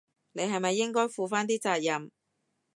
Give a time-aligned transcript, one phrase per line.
[0.31, 2.09] 你係咪應該負返啲責任？